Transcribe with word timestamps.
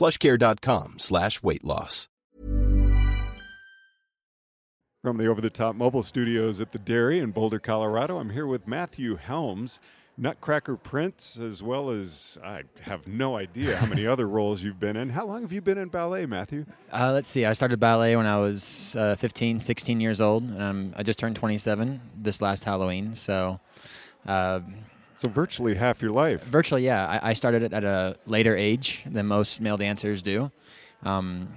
plushcare.com 0.00 0.98
slash 0.98 1.42
weight 1.42 1.62
loss. 1.62 2.08
From 5.02 5.16
the 5.16 5.26
over 5.26 5.40
the 5.40 5.50
top 5.50 5.76
mobile 5.76 6.02
studios 6.02 6.60
at 6.60 6.72
the 6.72 6.78
Dairy 6.78 7.20
in 7.20 7.30
Boulder, 7.30 7.58
Colorado, 7.58 8.18
I'm 8.18 8.30
here 8.30 8.46
with 8.46 8.66
Matthew 8.66 9.16
Helms, 9.16 9.80
Nutcracker 10.18 10.76
Prince, 10.76 11.38
as 11.38 11.62
well 11.62 11.88
as 11.88 12.38
I 12.44 12.64
have 12.82 13.06
no 13.06 13.36
idea 13.36 13.76
how 13.76 13.86
many 13.86 14.06
other 14.14 14.28
roles 14.28 14.62
you've 14.62 14.78
been 14.78 14.96
in. 14.96 15.08
How 15.08 15.26
long 15.26 15.40
have 15.40 15.52
you 15.52 15.62
been 15.62 15.78
in 15.78 15.88
ballet, 15.88 16.26
Matthew? 16.26 16.66
Uh, 16.92 17.12
let's 17.12 17.30
see. 17.30 17.46
I 17.46 17.54
started 17.54 17.80
ballet 17.80 18.14
when 18.14 18.26
I 18.26 18.36
was 18.36 18.94
uh, 18.96 19.16
15, 19.16 19.58
16 19.60 20.00
years 20.00 20.20
old. 20.20 20.44
and 20.50 20.94
I 20.96 21.02
just 21.02 21.18
turned 21.18 21.36
27 21.36 21.98
this 22.16 22.42
last 22.42 22.64
Halloween. 22.64 23.14
So, 23.14 23.58
uh, 24.26 24.60
So, 25.22 25.30
virtually 25.30 25.74
half 25.74 26.00
your 26.00 26.12
life. 26.12 26.44
virtually, 26.44 26.82
yeah. 26.82 27.06
I, 27.06 27.30
I 27.30 27.32
started 27.34 27.62
it 27.62 27.74
at 27.74 27.84
a 27.84 28.16
later 28.24 28.56
age 28.56 29.04
than 29.04 29.26
most 29.26 29.60
male 29.60 29.76
dancers 29.76 30.22
do. 30.22 30.50
Um, 31.02 31.48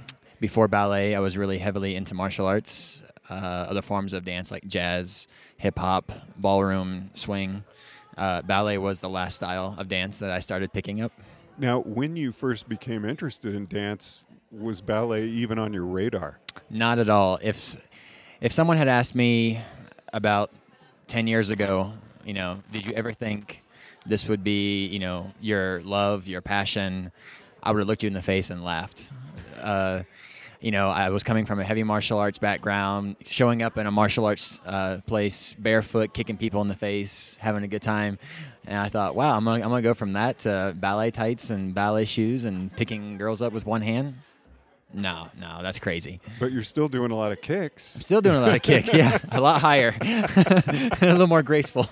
before 0.41 0.67
ballet, 0.67 1.15
I 1.15 1.21
was 1.21 1.37
really 1.37 1.57
heavily 1.57 1.95
into 1.95 2.13
martial 2.13 2.45
arts, 2.45 3.03
uh, 3.29 3.33
other 3.69 3.81
forms 3.81 4.11
of 4.11 4.25
dance 4.25 4.51
like 4.51 4.67
jazz, 4.67 5.29
hip 5.55 5.79
hop, 5.79 6.11
ballroom, 6.35 7.09
swing. 7.13 7.63
Uh, 8.17 8.41
ballet 8.41 8.77
was 8.77 8.99
the 8.99 9.07
last 9.07 9.35
style 9.35 9.75
of 9.77 9.87
dance 9.87 10.19
that 10.19 10.29
I 10.29 10.39
started 10.39 10.73
picking 10.73 10.99
up. 11.01 11.13
Now, 11.57 11.79
when 11.79 12.17
you 12.17 12.33
first 12.33 12.67
became 12.67 13.05
interested 13.05 13.55
in 13.55 13.67
dance, 13.67 14.25
was 14.51 14.81
ballet 14.81 15.25
even 15.27 15.57
on 15.57 15.71
your 15.71 15.85
radar? 15.85 16.39
Not 16.69 16.99
at 16.99 17.07
all. 17.07 17.39
If 17.41 17.77
if 18.41 18.51
someone 18.51 18.75
had 18.75 18.89
asked 18.89 19.15
me 19.15 19.61
about 20.11 20.51
ten 21.07 21.27
years 21.27 21.49
ago, 21.49 21.93
you 22.25 22.33
know, 22.33 22.61
did 22.71 22.85
you 22.85 22.93
ever 22.93 23.11
think 23.11 23.63
this 24.05 24.27
would 24.27 24.43
be, 24.43 24.87
you 24.87 24.99
know, 24.99 25.31
your 25.41 25.81
love, 25.83 26.27
your 26.27 26.41
passion? 26.41 27.11
I 27.61 27.71
would 27.71 27.79
have 27.79 27.87
looked 27.87 28.03
you 28.03 28.07
in 28.07 28.13
the 28.13 28.21
face 28.21 28.49
and 28.49 28.63
laughed. 28.63 29.07
Uh, 29.61 30.03
you 30.59 30.71
know, 30.71 30.89
I 30.89 31.09
was 31.09 31.23
coming 31.23 31.45
from 31.45 31.59
a 31.59 31.63
heavy 31.63 31.83
martial 31.83 32.19
arts 32.19 32.37
background, 32.37 33.17
showing 33.25 33.61
up 33.61 33.77
in 33.77 33.85
a 33.85 33.91
martial 33.91 34.25
arts 34.25 34.61
uh, 34.65 34.99
place 35.05 35.53
barefoot, 35.53 36.13
kicking 36.13 36.37
people 36.37 36.61
in 36.61 36.69
the 36.69 36.75
face, 36.75 37.37
having 37.41 37.63
a 37.63 37.67
good 37.67 37.81
time. 37.81 38.17
And 38.65 38.77
I 38.77 38.87
thought, 38.87 39.13
wow, 39.13 39.35
I'm 39.35 39.43
gonna, 39.43 39.61
I'm 39.61 39.69
gonna 39.69 39.81
go 39.81 39.93
from 39.93 40.13
that 40.13 40.39
to 40.39 40.73
ballet 40.77 41.11
tights 41.11 41.49
and 41.49 41.75
ballet 41.75 42.05
shoes 42.05 42.45
and 42.45 42.71
picking 42.75 43.17
girls 43.17 43.41
up 43.41 43.51
with 43.51 43.65
one 43.65 43.81
hand. 43.81 44.15
No, 44.93 45.27
no, 45.39 45.59
that's 45.63 45.79
crazy. 45.79 46.19
But 46.39 46.51
you're 46.51 46.61
still 46.63 46.87
doing 46.87 47.11
a 47.11 47.15
lot 47.15 47.31
of 47.31 47.41
kicks. 47.41 47.81
Still 47.83 48.21
doing 48.21 48.35
a 48.37 48.41
lot 48.41 48.55
of 48.55 48.61
kicks, 48.61 48.93
yeah, 48.93 49.17
a 49.31 49.41
lot 49.41 49.59
higher, 49.61 49.95
a 50.01 50.97
little 51.01 51.27
more 51.27 51.41
graceful. 51.43 51.87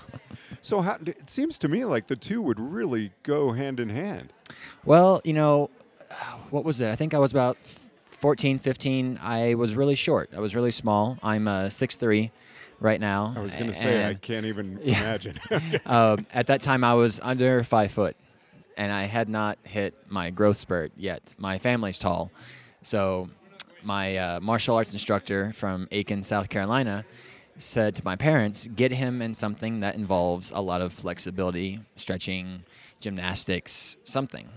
So, 0.60 0.80
how, 0.80 0.96
it 1.04 1.28
seems 1.28 1.58
to 1.60 1.68
me 1.68 1.84
like 1.84 2.06
the 2.06 2.14
two 2.16 2.40
would 2.42 2.60
really 2.60 3.10
go 3.24 3.52
hand 3.52 3.80
in 3.80 3.88
hand. 3.88 4.32
Well, 4.84 5.20
you 5.24 5.32
know, 5.32 5.70
what 6.50 6.64
was 6.64 6.80
it? 6.80 6.90
I 6.90 6.96
think 6.96 7.14
I 7.14 7.18
was 7.18 7.32
about 7.32 7.56
14, 8.20 8.58
15. 8.60 9.18
I 9.20 9.54
was 9.54 9.74
really 9.74 9.96
short. 9.96 10.30
I 10.36 10.40
was 10.40 10.54
really 10.54 10.70
small. 10.70 11.18
I'm 11.22 11.48
uh, 11.48 11.62
6'3 11.64 12.30
right 12.78 13.00
now. 13.00 13.32
I 13.36 13.40
was 13.40 13.54
going 13.56 13.66
to 13.68 13.74
say, 13.74 14.06
I 14.06 14.14
can't 14.14 14.46
even 14.46 14.78
Yeah. 14.84 15.00
imagine. 15.00 15.38
uh, 15.86 16.18
at 16.32 16.46
that 16.46 16.60
time, 16.60 16.84
I 16.84 16.94
was 16.94 17.18
under 17.22 17.64
five 17.64 17.90
foot, 17.90 18.16
and 18.76 18.92
I 18.92 19.04
had 19.04 19.28
not 19.28 19.58
hit 19.64 19.94
my 20.08 20.30
growth 20.30 20.58
spurt 20.58 20.92
yet. 20.96 21.34
My 21.38 21.58
family's 21.58 21.98
tall, 21.98 22.30
so 22.82 23.28
my 23.82 24.16
uh, 24.16 24.40
martial 24.40 24.76
arts 24.76 24.92
instructor 24.92 25.52
from 25.52 25.88
Aiken, 25.90 26.22
South 26.22 26.48
Carolina, 26.48 27.04
said 27.58 27.94
to 27.96 28.04
my 28.04 28.16
parents, 28.16 28.68
"Get 28.68 28.92
him 28.92 29.22
in 29.22 29.34
something 29.34 29.80
that 29.80 29.94
involves 29.94 30.50
a 30.50 30.60
lot 30.60 30.80
of 30.80 30.92
flexibility, 30.92 31.80
stretching, 31.96 32.64
gymnastics, 33.00 33.96
something." 34.04 34.48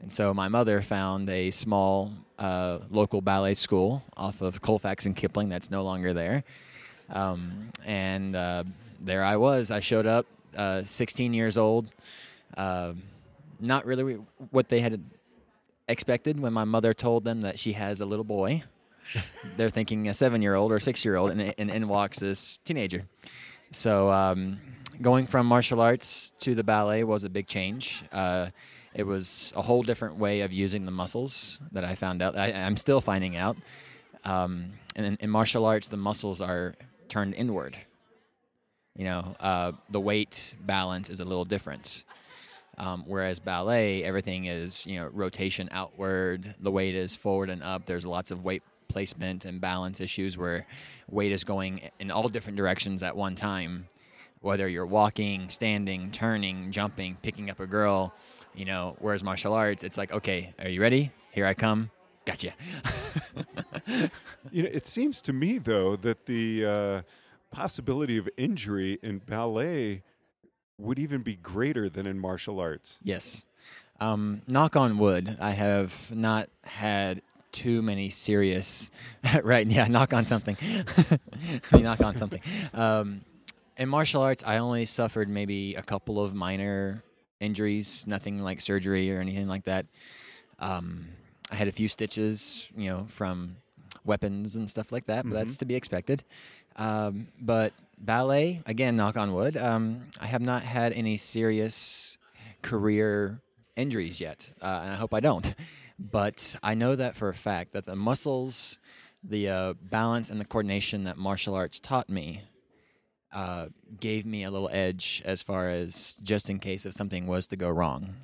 And 0.00 0.12
so 0.12 0.34
my 0.34 0.48
mother 0.48 0.82
found 0.82 1.30
a 1.30 1.50
small 1.50 2.12
uh, 2.38 2.78
local 2.90 3.20
ballet 3.20 3.54
school 3.54 4.02
off 4.16 4.42
of 4.42 4.60
Colfax 4.60 5.06
and 5.06 5.16
Kipling 5.16 5.48
that's 5.48 5.70
no 5.70 5.82
longer 5.82 6.12
there. 6.12 6.44
Um, 7.08 7.70
and 7.84 8.36
uh, 8.36 8.64
there 9.00 9.24
I 9.24 9.36
was. 9.36 9.70
I 9.70 9.80
showed 9.80 10.06
up, 10.06 10.26
uh, 10.56 10.82
16 10.82 11.32
years 11.32 11.56
old. 11.56 11.88
Uh, 12.56 12.92
not 13.58 13.86
really 13.86 14.18
what 14.50 14.68
they 14.68 14.80
had 14.80 15.00
expected 15.88 16.40
when 16.40 16.52
my 16.52 16.64
mother 16.64 16.92
told 16.94 17.24
them 17.24 17.42
that 17.42 17.58
she 17.58 17.72
has 17.72 18.00
a 18.00 18.06
little 18.06 18.24
boy. 18.24 18.62
They're 19.56 19.70
thinking 19.70 20.08
a 20.08 20.14
seven 20.14 20.42
year 20.42 20.54
old 20.54 20.72
or 20.72 20.80
six 20.80 21.04
year 21.04 21.16
old, 21.16 21.30
and, 21.30 21.54
and 21.58 21.70
in 21.70 21.88
walks 21.88 22.18
this 22.18 22.58
teenager. 22.64 23.04
So 23.70 24.10
um, 24.10 24.58
going 25.00 25.26
from 25.26 25.46
martial 25.46 25.80
arts 25.80 26.34
to 26.40 26.54
the 26.54 26.64
ballet 26.64 27.04
was 27.04 27.24
a 27.24 27.30
big 27.30 27.46
change. 27.46 28.04
Uh, 28.12 28.48
it 28.94 29.06
was 29.06 29.52
a 29.54 29.62
whole 29.62 29.82
different 29.82 30.16
way 30.16 30.40
of 30.40 30.52
using 30.52 30.84
the 30.84 30.90
muscles 30.90 31.60
that 31.72 31.84
I 31.84 31.94
found 31.94 32.22
out. 32.22 32.36
I, 32.36 32.52
I'm 32.52 32.76
still 32.76 33.00
finding 33.00 33.36
out. 33.36 33.56
Um, 34.24 34.72
and 34.96 35.06
in, 35.06 35.16
in 35.20 35.30
martial 35.30 35.66
arts, 35.66 35.88
the 35.88 35.96
muscles 35.98 36.40
are 36.40 36.74
turned 37.08 37.34
inward. 37.34 37.76
You 38.96 39.04
know, 39.04 39.36
uh, 39.40 39.72
the 39.90 40.00
weight 40.00 40.56
balance 40.62 41.10
is 41.10 41.20
a 41.20 41.24
little 41.24 41.44
different. 41.44 42.04
Um, 42.78 43.04
whereas 43.06 43.38
ballet, 43.38 44.04
everything 44.04 44.46
is 44.46 44.86
you 44.86 44.98
know 44.98 45.08
rotation 45.12 45.68
outward. 45.72 46.54
The 46.60 46.70
weight 46.70 46.94
is 46.94 47.16
forward 47.16 47.50
and 47.50 47.62
up. 47.62 47.86
There's 47.86 48.04
lots 48.04 48.30
of 48.30 48.44
weight 48.44 48.62
placement 48.88 49.44
and 49.44 49.60
balance 49.60 50.00
issues 50.00 50.38
where 50.38 50.66
weight 51.10 51.32
is 51.32 51.44
going 51.44 51.80
in 51.98 52.10
all 52.10 52.28
different 52.28 52.56
directions 52.56 53.02
at 53.02 53.16
one 53.16 53.34
time. 53.34 53.88
Whether 54.40 54.68
you're 54.68 54.86
walking, 54.86 55.48
standing, 55.48 56.10
turning, 56.10 56.70
jumping, 56.70 57.16
picking 57.22 57.50
up 57.50 57.58
a 57.58 57.66
girl, 57.66 58.14
you 58.54 58.64
know. 58.64 58.96
Whereas 59.00 59.24
martial 59.24 59.54
arts, 59.54 59.82
it's 59.82 59.96
like, 59.96 60.12
okay, 60.12 60.54
are 60.60 60.68
you 60.68 60.80
ready? 60.80 61.10
Here 61.32 61.46
I 61.46 61.54
come. 61.54 61.90
Gotcha. 62.26 62.52
you 64.52 64.62
know, 64.64 64.68
it 64.70 64.86
seems 64.86 65.22
to 65.22 65.32
me, 65.32 65.58
though, 65.58 65.96
that 65.96 66.26
the 66.26 66.66
uh, 66.66 67.02
possibility 67.50 68.18
of 68.18 68.28
injury 68.36 68.98
in 69.02 69.18
ballet 69.18 70.02
would 70.78 70.98
even 70.98 71.22
be 71.22 71.36
greater 71.36 71.88
than 71.88 72.06
in 72.06 72.18
martial 72.18 72.60
arts. 72.60 73.00
Yes. 73.02 73.44
Um, 74.00 74.42
knock 74.46 74.76
on 74.76 74.98
wood, 74.98 75.38
I 75.40 75.52
have 75.52 76.14
not 76.14 76.48
had 76.64 77.22
too 77.52 77.80
many 77.80 78.10
serious. 78.10 78.90
right? 79.42 79.66
Yeah, 79.66 79.88
knock 79.88 80.12
on 80.12 80.26
something. 80.26 80.56
Knock 81.72 82.02
on 82.02 82.16
something. 82.16 82.40
Um, 82.74 83.22
in 83.78 83.88
martial 83.88 84.22
arts, 84.22 84.42
I 84.46 84.58
only 84.58 84.84
suffered 84.84 85.28
maybe 85.28 85.74
a 85.74 85.82
couple 85.82 86.22
of 86.22 86.34
minor 86.34 87.02
injuries, 87.40 88.04
nothing 88.06 88.40
like 88.40 88.60
surgery 88.60 89.14
or 89.14 89.20
anything 89.20 89.48
like 89.48 89.64
that. 89.64 89.86
Um, 90.58 91.06
I 91.50 91.54
had 91.54 91.68
a 91.68 91.72
few 91.72 91.88
stitches, 91.88 92.68
you 92.76 92.88
know, 92.88 93.04
from 93.08 93.56
weapons 94.04 94.56
and 94.56 94.68
stuff 94.68 94.92
like 94.92 95.06
that, 95.06 95.24
but 95.24 95.32
that's 95.32 95.56
to 95.58 95.64
be 95.64 95.74
expected. 95.74 96.24
Um, 96.76 97.28
but 97.40 97.72
ballet, 97.98 98.62
again, 98.66 98.96
knock 98.96 99.16
on 99.16 99.32
wood, 99.32 99.56
um, 99.56 100.02
I 100.20 100.26
have 100.26 100.42
not 100.42 100.62
had 100.62 100.92
any 100.92 101.16
serious 101.16 102.18
career 102.62 103.40
injuries 103.76 104.20
yet, 104.20 104.52
uh, 104.62 104.80
and 104.82 104.92
I 104.92 104.96
hope 104.96 105.14
I 105.14 105.20
don't. 105.20 105.54
But 105.98 106.56
I 106.62 106.74
know 106.74 106.94
that 106.94 107.16
for 107.16 107.28
a 107.28 107.34
fact 107.34 107.72
that 107.72 107.86
the 107.86 107.96
muscles, 107.96 108.78
the 109.24 109.48
uh, 109.48 109.74
balance, 109.80 110.30
and 110.30 110.40
the 110.40 110.44
coordination 110.44 111.04
that 111.04 111.16
martial 111.16 111.54
arts 111.54 111.80
taught 111.80 112.10
me 112.10 112.42
uh, 113.32 113.68
gave 114.00 114.26
me 114.26 114.44
a 114.44 114.50
little 114.50 114.68
edge 114.72 115.22
as 115.24 115.42
far 115.42 115.68
as 115.68 116.16
just 116.22 116.50
in 116.50 116.58
case 116.58 116.86
if 116.86 116.92
something 116.92 117.26
was 117.26 117.46
to 117.48 117.56
go 117.56 117.70
wrong 117.70 118.14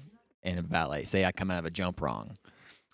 in 0.43 0.59
a 0.59 0.63
ballet. 0.63 1.05
Say 1.05 1.25
I 1.25 1.33
come 1.33 1.51
out 1.51 1.59
of 1.59 1.65
a 1.65 1.71
jump 1.71 2.01
wrong, 2.01 2.37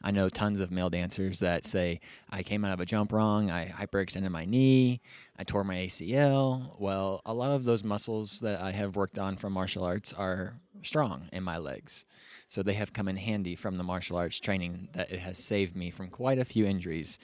I 0.02 0.12
know 0.12 0.28
tons 0.28 0.60
of 0.60 0.70
male 0.70 0.90
dancers 0.90 1.40
that 1.40 1.64
say, 1.64 2.00
I 2.30 2.42
came 2.42 2.64
out 2.64 2.72
of 2.72 2.80
a 2.80 2.86
jump 2.86 3.12
wrong, 3.12 3.50
I 3.50 3.66
hyperextended 3.66 4.30
my 4.30 4.44
knee, 4.44 5.00
I 5.36 5.44
tore 5.44 5.64
my 5.64 5.74
ACL. 5.76 6.78
Well, 6.78 7.20
a 7.26 7.34
lot 7.34 7.50
of 7.50 7.64
those 7.64 7.82
muscles 7.82 8.38
that 8.40 8.60
I 8.60 8.70
have 8.70 8.96
worked 8.96 9.18
on 9.18 9.36
from 9.36 9.52
martial 9.52 9.82
arts 9.82 10.12
are 10.12 10.54
strong 10.82 11.28
in 11.32 11.42
my 11.42 11.58
legs. 11.58 12.04
So 12.46 12.62
they 12.62 12.74
have 12.74 12.92
come 12.92 13.08
in 13.08 13.16
handy 13.16 13.56
from 13.56 13.76
the 13.76 13.84
martial 13.84 14.16
arts 14.16 14.38
training 14.38 14.88
that 14.92 15.10
it 15.10 15.18
has 15.18 15.38
saved 15.38 15.76
me 15.76 15.90
from 15.90 16.08
quite 16.08 16.38
a 16.38 16.44
few 16.44 16.64
injuries. 16.64 17.18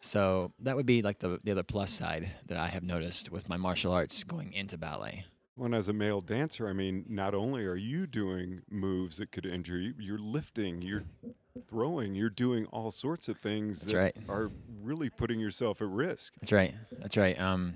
So 0.00 0.52
that 0.60 0.76
would 0.76 0.86
be 0.86 1.00
like 1.00 1.18
the, 1.18 1.40
the 1.44 1.52
other 1.52 1.62
plus 1.62 1.90
side 1.90 2.30
that 2.46 2.58
I 2.58 2.68
have 2.68 2.82
noticed 2.82 3.30
with 3.30 3.48
my 3.48 3.56
martial 3.56 3.92
arts 3.92 4.22
going 4.24 4.52
into 4.52 4.76
ballet. 4.76 5.24
Well, 5.56 5.74
as 5.74 5.88
a 5.88 5.92
male 5.92 6.20
dancer, 6.20 6.66
I 6.68 6.72
mean, 6.72 7.04
not 7.08 7.34
only 7.34 7.64
are 7.64 7.76
you 7.76 8.06
doing 8.06 8.62
moves 8.70 9.18
that 9.18 9.32
could 9.32 9.46
injure 9.46 9.78
you, 9.78 9.94
you're 9.98 10.18
lifting, 10.18 10.80
you're 10.82 11.04
throwing, 11.68 12.14
you're 12.14 12.30
doing 12.30 12.66
all 12.66 12.90
sorts 12.90 13.28
of 13.28 13.38
things 13.38 13.80
That's 13.80 13.92
that 13.92 13.98
right. 13.98 14.16
are 14.28 14.50
really 14.82 15.10
putting 15.10 15.38
yourself 15.38 15.80
at 15.82 15.88
risk. 15.88 16.32
That's 16.40 16.52
right. 16.52 16.74
That's 16.98 17.16
right. 17.16 17.38
Um, 17.40 17.74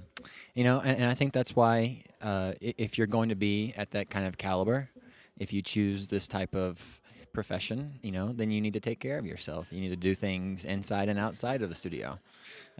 you 0.54 0.64
know, 0.64 0.80
and, 0.80 0.98
and 0.98 1.10
I 1.10 1.14
think 1.14 1.32
that's 1.32 1.54
why 1.54 2.02
uh, 2.22 2.52
if 2.60 2.98
you're 2.98 3.06
going 3.06 3.28
to 3.28 3.34
be 3.34 3.74
at 3.76 3.90
that 3.92 4.10
kind 4.10 4.26
of 4.26 4.38
caliber, 4.38 4.88
if 5.38 5.52
you 5.52 5.62
choose 5.62 6.08
this 6.08 6.26
type 6.26 6.54
of 6.54 7.00
profession, 7.32 7.92
you 8.02 8.12
know, 8.12 8.32
then 8.32 8.50
you 8.50 8.60
need 8.60 8.72
to 8.72 8.80
take 8.80 8.98
care 8.98 9.18
of 9.18 9.26
yourself. 9.26 9.68
You 9.70 9.80
need 9.80 9.90
to 9.90 9.96
do 9.96 10.14
things 10.14 10.64
inside 10.64 11.08
and 11.08 11.18
outside 11.18 11.62
of 11.62 11.68
the 11.68 11.74
studio. 11.74 12.18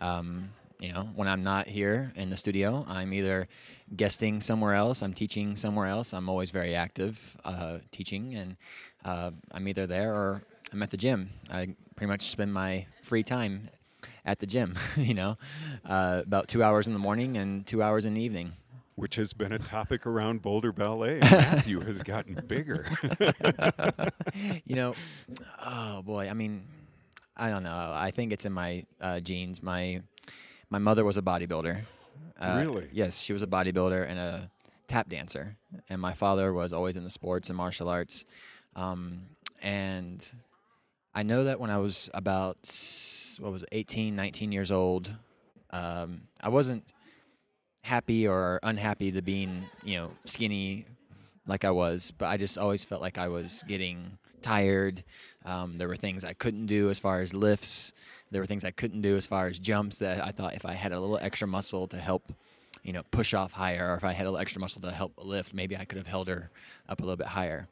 Um, 0.00 0.48
you 0.78 0.92
know, 0.92 1.08
when 1.14 1.28
I'm 1.28 1.42
not 1.42 1.66
here 1.66 2.12
in 2.16 2.28
the 2.28 2.36
studio, 2.36 2.84
I'm 2.88 3.12
either 3.12 3.48
guesting 3.96 4.40
somewhere 4.40 4.74
else, 4.74 5.02
I'm 5.02 5.14
teaching 5.14 5.56
somewhere 5.56 5.86
else. 5.86 6.12
I'm 6.12 6.28
always 6.28 6.50
very 6.50 6.74
active 6.74 7.36
uh, 7.44 7.78
teaching, 7.92 8.34
and 8.34 8.56
uh, 9.04 9.30
I'm 9.52 9.68
either 9.68 9.86
there 9.86 10.12
or 10.12 10.42
I'm 10.72 10.82
at 10.82 10.90
the 10.90 10.96
gym. 10.96 11.30
I 11.50 11.74
pretty 11.94 12.08
much 12.10 12.30
spend 12.30 12.52
my 12.52 12.86
free 13.02 13.22
time 13.22 13.68
at 14.24 14.38
the 14.40 14.46
gym, 14.46 14.74
you 14.96 15.14
know, 15.14 15.36
uh, 15.84 16.22
about 16.24 16.48
two 16.48 16.62
hours 16.62 16.86
in 16.86 16.92
the 16.92 16.98
morning 16.98 17.36
and 17.36 17.66
two 17.66 17.82
hours 17.82 18.04
in 18.04 18.14
the 18.14 18.22
evening. 18.22 18.52
Which 18.96 19.16
has 19.16 19.32
been 19.34 19.52
a 19.52 19.58
topic 19.58 20.06
around 20.06 20.40
Boulder 20.42 20.72
Ballet. 20.72 21.20
and 21.20 21.30
Matthew 21.30 21.80
has 21.80 22.02
gotten 22.02 22.34
bigger. 22.46 22.86
you 24.64 24.74
know, 24.74 24.94
oh 25.64 26.02
boy, 26.02 26.28
I 26.30 26.32
mean, 26.32 26.64
I 27.36 27.50
don't 27.50 27.62
know. 27.62 27.92
I 27.94 28.10
think 28.10 28.32
it's 28.32 28.46
in 28.46 28.52
my 28.52 28.84
uh, 29.00 29.20
genes. 29.20 29.62
My 29.62 30.00
my 30.70 30.78
mother 30.78 31.04
was 31.04 31.18
a 31.18 31.22
bodybuilder. 31.22 31.82
Uh, 32.40 32.56
Really? 32.64 32.88
Yes, 32.92 33.20
she 33.20 33.32
was 33.34 33.42
a 33.42 33.46
bodybuilder 33.46 34.08
and 34.08 34.18
a 34.18 34.50
tap 34.88 35.10
dancer, 35.10 35.56
and 35.90 36.00
my 36.00 36.14
father 36.14 36.54
was 36.54 36.72
always 36.72 36.96
in 36.96 37.04
the 37.04 37.10
sports 37.10 37.50
and 37.50 37.56
martial 37.56 37.90
arts. 37.90 38.24
Um, 38.76 39.20
and 39.62 40.26
I 41.16 41.22
know 41.22 41.44
that 41.44 41.58
when 41.58 41.70
I 41.70 41.78
was 41.78 42.10
about 42.12 42.58
what 43.40 43.50
was 43.50 43.62
it, 43.62 43.70
18, 43.72 44.14
19 44.14 44.52
years 44.52 44.70
old, 44.70 45.10
um, 45.70 46.20
I 46.42 46.50
wasn't 46.50 46.84
happy 47.82 48.28
or 48.28 48.60
unhappy 48.62 49.10
to 49.12 49.22
being 49.22 49.64
you 49.82 49.96
know 49.96 50.10
skinny 50.26 50.84
like 51.46 51.64
I 51.64 51.70
was, 51.70 52.10
but 52.10 52.26
I 52.26 52.36
just 52.36 52.58
always 52.58 52.84
felt 52.84 53.00
like 53.00 53.16
I 53.16 53.28
was 53.28 53.64
getting 53.66 54.18
tired. 54.42 55.02
Um, 55.46 55.78
there 55.78 55.88
were 55.88 55.96
things 55.96 56.22
I 56.22 56.34
couldn't 56.34 56.66
do 56.66 56.90
as 56.90 56.98
far 56.98 57.22
as 57.22 57.32
lifts. 57.32 57.94
There 58.30 58.42
were 58.42 58.46
things 58.46 58.66
I 58.66 58.70
couldn't 58.70 59.00
do 59.00 59.16
as 59.16 59.24
far 59.24 59.46
as 59.46 59.58
jumps 59.58 60.00
that 60.00 60.22
I 60.22 60.32
thought 60.32 60.52
if 60.52 60.66
I 60.66 60.74
had 60.74 60.92
a 60.92 61.00
little 61.00 61.18
extra 61.22 61.48
muscle 61.48 61.88
to 61.88 61.96
help, 61.96 62.30
you 62.82 62.92
know, 62.92 63.04
push 63.10 63.32
off 63.32 63.52
higher, 63.52 63.92
or 63.92 63.94
if 63.94 64.04
I 64.04 64.12
had 64.12 64.26
a 64.26 64.30
little 64.30 64.40
extra 64.40 64.60
muscle 64.60 64.82
to 64.82 64.90
help 64.90 65.14
lift, 65.16 65.54
maybe 65.54 65.78
I 65.78 65.86
could 65.86 65.96
have 65.96 66.06
held 66.06 66.28
her 66.28 66.50
up 66.90 67.00
a 67.00 67.02
little 67.02 67.16
bit 67.16 67.28
higher. 67.28 67.68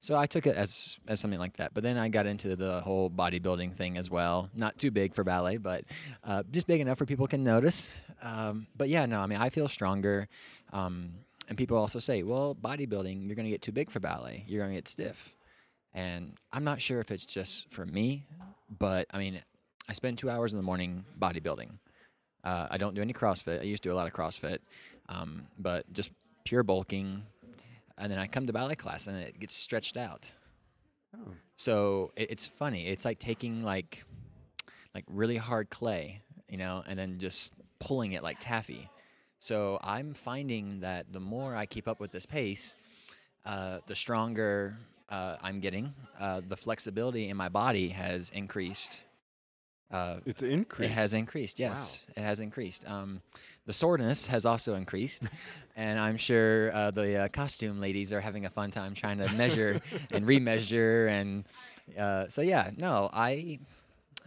So 0.00 0.16
I 0.16 0.26
took 0.26 0.46
it 0.46 0.56
as 0.56 0.98
as 1.06 1.20
something 1.20 1.38
like 1.38 1.56
that. 1.58 1.74
But 1.74 1.82
then 1.82 1.98
I 1.98 2.08
got 2.08 2.26
into 2.26 2.56
the 2.56 2.80
whole 2.80 3.10
bodybuilding 3.10 3.74
thing 3.74 3.98
as 3.98 4.10
well. 4.10 4.50
Not 4.54 4.78
too 4.78 4.90
big 4.90 5.14
for 5.14 5.24
ballet, 5.24 5.58
but 5.58 5.84
uh, 6.24 6.42
just 6.50 6.66
big 6.66 6.80
enough 6.80 7.00
where 7.00 7.06
people 7.06 7.26
can 7.26 7.44
notice. 7.44 7.94
Um, 8.22 8.66
but 8.76 8.88
yeah, 8.88 9.06
no, 9.06 9.20
I 9.20 9.26
mean 9.26 9.38
I 9.38 9.50
feel 9.50 9.68
stronger. 9.68 10.28
Um, 10.72 11.12
and 11.48 11.58
people 11.58 11.76
also 11.76 11.98
say, 11.98 12.22
well, 12.22 12.54
bodybuilding, 12.54 13.26
you're 13.26 13.34
going 13.34 13.44
to 13.44 13.50
get 13.50 13.60
too 13.60 13.72
big 13.72 13.90
for 13.90 13.98
ballet. 13.98 14.44
You're 14.46 14.60
going 14.60 14.70
to 14.70 14.76
get 14.76 14.86
stiff. 14.86 15.34
And 15.92 16.34
I'm 16.52 16.62
not 16.62 16.80
sure 16.80 17.00
if 17.00 17.10
it's 17.10 17.26
just 17.26 17.68
for 17.72 17.84
me, 17.84 18.24
but 18.78 19.08
I 19.10 19.18
mean, 19.18 19.42
I 19.88 19.92
spend 19.92 20.16
two 20.16 20.30
hours 20.30 20.54
in 20.54 20.58
the 20.58 20.62
morning 20.62 21.04
bodybuilding. 21.18 21.70
Uh, 22.44 22.68
I 22.70 22.78
don't 22.78 22.94
do 22.94 23.02
any 23.02 23.12
CrossFit. 23.12 23.60
I 23.60 23.64
used 23.64 23.82
to 23.82 23.88
do 23.88 23.92
a 23.92 23.96
lot 23.96 24.06
of 24.06 24.12
CrossFit, 24.12 24.58
um, 25.08 25.42
but 25.58 25.92
just 25.92 26.12
pure 26.44 26.62
bulking. 26.62 27.24
And 28.00 28.10
then 28.10 28.18
I 28.18 28.26
come 28.26 28.46
to 28.46 28.52
ballet 28.52 28.74
class 28.74 29.06
and 29.06 29.16
it 29.16 29.38
gets 29.38 29.54
stretched 29.54 29.96
out. 29.96 30.32
Oh. 31.14 31.32
So 31.56 32.12
it, 32.16 32.30
it's 32.30 32.46
funny. 32.46 32.88
It's 32.88 33.04
like 33.04 33.18
taking 33.18 33.62
like 33.62 34.04
like 34.94 35.04
really 35.06 35.36
hard 35.36 35.70
clay, 35.70 36.22
you 36.48 36.56
know, 36.56 36.82
and 36.88 36.98
then 36.98 37.18
just 37.18 37.52
pulling 37.78 38.12
it 38.12 38.22
like 38.22 38.38
taffy. 38.40 38.88
So 39.38 39.78
I'm 39.82 40.14
finding 40.14 40.80
that 40.80 41.12
the 41.12 41.20
more 41.20 41.54
I 41.54 41.66
keep 41.66 41.86
up 41.86 42.00
with 42.00 42.10
this 42.10 42.26
pace, 42.26 42.76
uh, 43.46 43.78
the 43.86 43.94
stronger 43.94 44.76
uh, 45.08 45.36
I'm 45.42 45.60
getting. 45.60 45.94
Uh, 46.18 46.40
the 46.46 46.56
flexibility 46.56 47.28
in 47.28 47.36
my 47.36 47.48
body 47.48 47.88
has 47.88 48.30
increased. 48.30 49.00
Uh, 49.90 50.20
It's 50.24 50.42
increased. 50.42 50.90
it 50.90 50.94
has 50.94 51.12
increased. 51.14 51.58
Yes, 51.58 52.04
it 52.16 52.20
has 52.22 52.40
increased. 52.40 52.88
Um, 52.88 53.20
the 53.66 53.72
soreness 53.72 54.26
has 54.26 54.46
also 54.46 54.74
increased, 54.74 55.24
and 55.76 55.98
I'm 55.98 56.16
sure 56.16 56.72
uh, 56.72 56.90
the 56.92 57.16
uh, 57.24 57.28
costume 57.28 57.80
ladies 57.80 58.12
are 58.12 58.20
having 58.20 58.46
a 58.46 58.50
fun 58.50 58.70
time 58.70 58.94
trying 58.94 59.18
to 59.18 59.32
measure 59.34 59.80
and 60.12 60.24
remeasure. 60.26 61.08
And 61.08 61.44
uh, 61.98 62.28
so, 62.28 62.42
yeah, 62.42 62.70
no, 62.76 63.10
I. 63.12 63.58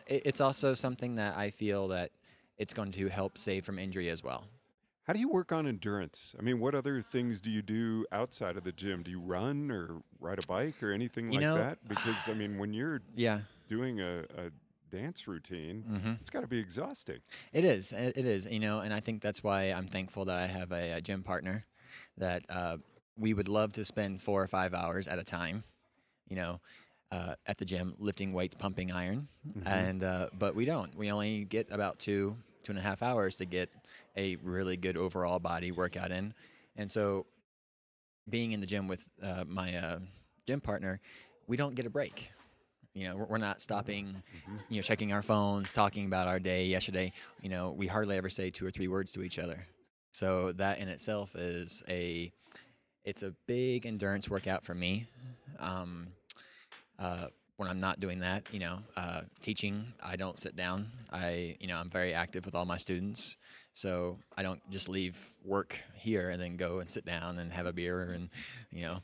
It, 0.07 0.23
it's 0.25 0.41
also 0.41 0.73
something 0.73 1.15
that 1.15 1.37
I 1.37 1.49
feel 1.49 1.87
that 1.89 2.11
it's 2.57 2.73
going 2.73 2.91
to 2.91 3.07
help 3.07 3.37
save 3.37 3.63
from 3.65 3.79
injury 3.79 4.09
as 4.09 4.21
well. 4.23 4.43
How 5.07 5.13
do 5.13 5.19
you 5.19 5.29
work 5.29 5.51
on 5.51 5.65
endurance? 5.67 6.35
I 6.37 6.41
mean, 6.41 6.59
what 6.59 6.75
other 6.75 7.01
things 7.01 7.41
do 7.41 7.49
you 7.49 7.61
do 7.61 8.05
outside 8.11 8.55
of 8.57 8.63
the 8.63 8.71
gym? 8.71 9.03
Do 9.03 9.11
you 9.11 9.19
run 9.19 9.69
or 9.71 10.01
ride 10.19 10.41
a 10.43 10.47
bike 10.47 10.81
or 10.83 10.91
anything 10.91 11.27
You 11.31 11.39
like 11.39 11.41
know, 11.47 11.55
that? 11.55 11.77
Because 11.87 12.29
I 12.29 12.33
mean, 12.33 12.57
when 12.57 12.73
you're 12.73 13.01
Yeah, 13.15 13.39
doing 13.67 13.99
a, 14.01 14.19
a 14.37 14.51
dance 14.93 15.27
routine, 15.27 15.83
hmm 15.87 16.11
it's 16.21 16.29
got 16.29 16.41
to 16.41 16.47
be 16.47 16.59
exhausting. 16.59 17.19
It 17.51 17.65
is. 17.65 17.91
It, 17.93 18.17
is. 18.17 18.45
You 18.45 18.59
know, 18.59 18.79
and 18.79 18.93
I 18.93 18.99
think 18.99 19.21
that's 19.21 19.43
why 19.43 19.63
I'm 19.71 19.87
thankful 19.87 20.25
that 20.25 20.37
I 20.37 20.45
have 20.47 20.71
a, 20.71 20.93
a 20.93 21.01
gym 21.01 21.23
partner 21.23 21.65
that 22.17 22.43
uh, 22.49 22.77
we 23.17 23.33
would 23.33 23.47
love 23.47 23.73
to 23.73 23.83
spend 23.85 24.21
four 24.21 24.41
or 24.41 24.47
five 24.47 24.73
hours 24.73 25.07
at 25.07 25.19
a 25.19 25.23
time. 25.23 25.63
You 26.29 26.35
know, 26.37 26.61
uh, 27.11 27.35
at 27.47 27.57
the 27.57 27.65
gym 27.65 27.95
lifting 27.99 28.33
weights, 28.33 28.55
pumping 28.55 28.91
iron, 28.91 29.27
Mhm. 29.47 29.67
and 29.67 30.03
uh, 30.03 30.27
but 30.39 30.55
we 30.55 30.65
don't. 30.65 30.95
We 30.97 31.11
only 31.11 31.45
get 31.45 31.67
about 31.71 31.99
two 31.99 32.35
two 32.63 32.71
and 32.71 32.79
a 32.79 32.81
half 32.81 33.03
hours 33.03 33.37
to 33.37 33.45
get 33.45 33.69
a 34.15 34.37
really 34.37 34.77
good 34.77 34.95
overall 34.95 35.39
body 35.39 35.71
workout 35.71 36.11
in, 36.11 36.33
and 36.77 36.89
so 36.89 37.25
being 38.29 38.53
in 38.53 38.61
the 38.61 38.65
gym 38.67 38.87
with 38.87 39.05
uh, 39.21 39.43
my 39.47 39.75
uh, 39.75 39.99
gym 40.47 40.61
partner, 40.61 40.99
we 41.47 41.57
don't 41.57 41.75
get 41.75 41.85
a 41.85 41.89
break. 41.89 42.31
You 42.93 43.07
know, 43.09 43.25
we're, 43.27 43.37
not 43.39 43.59
stopping 43.61 44.21
Mhm. 44.47 44.61
you 44.69 44.75
know, 44.77 44.81
checking 44.83 45.11
our 45.13 45.23
phones, 45.23 45.71
talking 45.71 46.05
about 46.05 46.27
our 46.27 46.39
day 46.39 46.65
yesterday, 46.67 47.11
you 47.41 47.49
know, 47.49 47.71
we 47.71 47.87
hardly 47.87 48.17
ever 48.17 48.29
say 48.29 48.49
two 48.51 48.65
or 48.65 48.71
three 48.71 48.87
words 48.87 49.11
to 49.13 49.23
each 49.23 49.39
other. 49.39 49.65
So 50.11 50.51
that 50.53 50.77
in 50.77 50.87
itself 50.87 51.35
is 51.35 51.83
a, 51.89 52.31
it's 53.03 53.23
a 53.23 53.31
big 53.47 53.87
endurance 53.87 54.29
workout 54.29 54.63
for 54.63 54.75
me. 54.75 55.07
Um, 55.59 56.07
uh, 56.99 57.27
when 57.57 57.67
I'm 57.69 57.79
not 57.79 57.99
doing 57.99 58.19
that, 58.19 58.43
you 58.51 58.59
know, 58.59 58.79
uh, 58.95 59.21
teaching, 59.41 59.93
I 60.03 60.15
don't 60.15 60.39
sit 60.39 60.55
down. 60.55 60.91
I, 61.11 61.55
you 61.59 61.67
know, 61.67 61.77
I'm 61.77 61.89
very 61.89 62.13
active 62.13 62.45
with 62.45 62.55
all 62.55 62.65
my 62.65 62.77
students. 62.77 63.37
So 63.73 64.19
I 64.37 64.43
don't 64.43 64.61
just 64.69 64.87
leave 64.87 65.17
work 65.43 65.79
here 65.95 66.29
and 66.29 66.39
then 66.41 66.57
go 66.57 66.79
and 66.79 66.89
sit 66.89 67.05
down 67.05 67.39
and 67.39 67.51
have 67.51 67.65
a 67.65 67.73
beer 67.73 68.11
and, 68.11 68.29
you 68.71 68.83
know, 68.83 68.99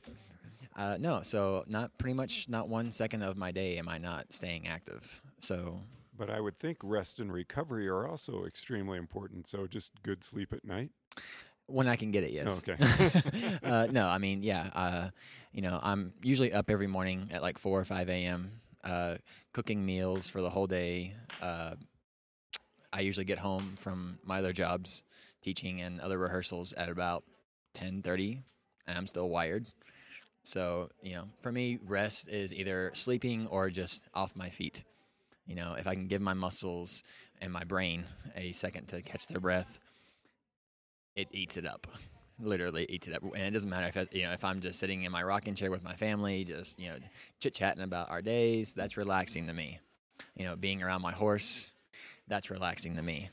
uh, 0.75 0.97
no. 0.99 1.21
So 1.23 1.63
not 1.67 1.97
pretty 1.97 2.13
much 2.13 2.47
not 2.49 2.69
one 2.69 2.91
second 2.91 3.21
of 3.23 3.37
my 3.37 3.51
day 3.51 3.77
am 3.77 3.89
I 3.89 3.97
not 3.97 4.31
staying 4.33 4.67
active. 4.67 5.21
So 5.41 5.79
But 6.17 6.29
I 6.29 6.39
would 6.39 6.59
think 6.59 6.77
rest 6.83 7.19
and 7.19 7.31
recovery 7.31 7.87
are 7.87 8.07
also 8.07 8.45
extremely 8.45 8.97
important. 8.97 9.49
So 9.49 9.67
just 9.67 9.91
good 10.03 10.23
sleep 10.23 10.53
at 10.53 10.65
night. 10.65 10.91
When 11.67 11.87
I 11.87 11.95
can 11.95 12.11
get 12.11 12.23
it, 12.23 12.31
yes. 12.31 12.63
Okay. 12.67 13.59
uh, 13.63 13.87
no, 13.91 14.07
I 14.07 14.17
mean, 14.17 14.41
yeah. 14.41 14.69
Uh, 14.73 15.09
you 15.51 15.61
know, 15.61 15.79
I'm 15.83 16.13
usually 16.23 16.51
up 16.51 16.69
every 16.69 16.87
morning 16.87 17.29
at 17.31 17.41
like 17.43 17.57
four 17.59 17.79
or 17.79 17.85
five 17.85 18.09
a.m. 18.09 18.51
Uh, 18.83 19.15
cooking 19.53 19.85
meals 19.85 20.27
for 20.27 20.41
the 20.41 20.49
whole 20.49 20.65
day. 20.65 21.13
Uh, 21.41 21.75
I 22.91 23.01
usually 23.01 23.25
get 23.25 23.37
home 23.37 23.75
from 23.77 24.17
my 24.23 24.39
other 24.39 24.51
jobs, 24.53 25.03
teaching 25.43 25.81
and 25.81 25.99
other 26.01 26.17
rehearsals 26.17 26.73
at 26.73 26.89
about 26.89 27.23
ten 27.73 28.01
thirty, 28.01 28.41
and 28.87 28.97
I'm 28.97 29.05
still 29.05 29.29
wired. 29.29 29.67
So 30.43 30.89
you 31.01 31.13
know, 31.15 31.25
for 31.41 31.51
me, 31.51 31.79
rest 31.85 32.29
is 32.29 32.53
either 32.53 32.91
sleeping 32.93 33.47
or 33.47 33.69
just 33.69 34.03
off 34.13 34.35
my 34.35 34.49
feet. 34.49 34.83
You 35.47 35.55
know, 35.55 35.73
if 35.77 35.87
I 35.87 35.95
can 35.95 36.07
give 36.07 36.21
my 36.21 36.33
muscles 36.33 37.03
and 37.41 37.51
my 37.51 37.63
brain 37.63 38.05
a 38.35 38.51
second 38.51 38.87
to 38.89 39.01
catch 39.01 39.27
their 39.27 39.39
breath, 39.39 39.79
it 41.15 41.27
eats 41.31 41.57
it 41.57 41.65
up. 41.67 41.87
Literally 42.39 42.85
eats 42.89 43.07
it 43.07 43.13
up, 43.15 43.23
and 43.23 43.43
it 43.43 43.51
doesn't 43.51 43.69
matter 43.69 43.87
if 43.87 43.97
I, 43.97 44.07
you 44.11 44.23
know 44.25 44.31
if 44.33 44.43
I'm 44.45 44.61
just 44.61 44.79
sitting 44.79 45.03
in 45.03 45.11
my 45.11 45.23
rocking 45.23 45.55
chair 45.55 45.71
with 45.71 45.83
my 45.83 45.93
family, 45.95 46.45
just 46.45 46.79
you 46.79 46.89
know 46.89 46.95
chit 47.39 47.53
chatting 47.53 47.83
about 47.83 48.09
our 48.09 48.21
days. 48.21 48.73
That's 48.73 48.97
relaxing 48.97 49.47
to 49.47 49.53
me. 49.53 49.79
you 50.35 50.45
know, 50.45 50.55
being 50.55 50.81
around 50.83 51.01
my 51.01 51.11
horse, 51.11 51.71
that's 52.27 52.49
relaxing 52.49 52.95
to 52.95 53.01
me. 53.03 53.29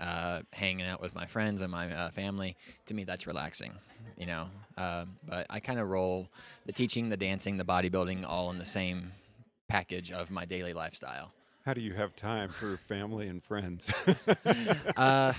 Uh, 0.00 0.42
hanging 0.52 0.86
out 0.86 1.00
with 1.00 1.14
my 1.14 1.26
friends 1.26 1.62
and 1.62 1.72
my 1.72 1.90
uh, 1.92 2.10
family, 2.10 2.56
to 2.86 2.94
me, 2.94 3.04
that's 3.04 3.26
relaxing. 3.26 3.72
You 4.18 4.26
know, 4.26 4.48
uh, 4.76 5.06
but 5.26 5.46
I 5.50 5.60
kind 5.60 5.78
of 5.78 5.88
roll 5.88 6.28
the 6.64 6.72
teaching, 6.72 7.08
the 7.08 7.16
dancing, 7.16 7.56
the 7.56 7.64
bodybuilding 7.64 8.24
all 8.26 8.50
in 8.50 8.58
the 8.58 8.64
same 8.64 9.12
package 9.68 10.12
of 10.12 10.30
my 10.30 10.44
daily 10.44 10.72
lifestyle. 10.72 11.32
How 11.64 11.74
do 11.74 11.80
you 11.80 11.94
have 11.94 12.14
time 12.14 12.48
for 12.50 12.76
family 12.88 13.28
and 13.28 13.42
friends? 13.42 13.90
uh, 14.96 15.32